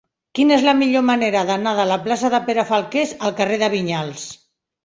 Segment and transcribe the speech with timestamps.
[0.37, 3.71] Quina és la millor manera d'anar de la plaça de Pere Falqués al carrer de
[3.75, 4.29] Vinyals?